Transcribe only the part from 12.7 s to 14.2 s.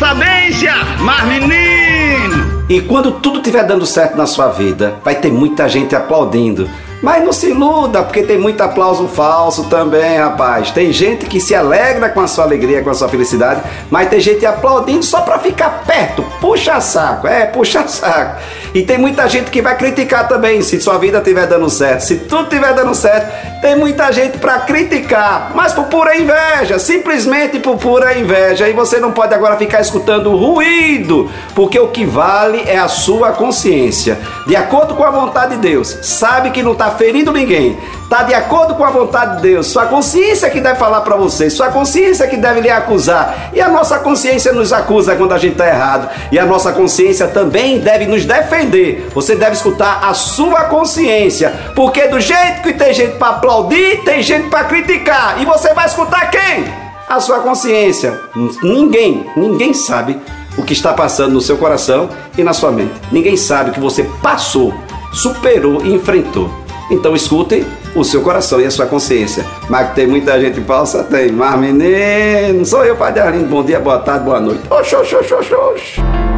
com a sua felicidade, mas tem